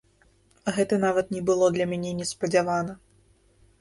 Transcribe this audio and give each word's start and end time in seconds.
Гэта 0.77 0.97
нават 1.03 1.29
не 1.35 1.43
было 1.49 1.65
для 1.75 1.85
мяне 1.91 2.17
неспадзявана. 2.23 2.93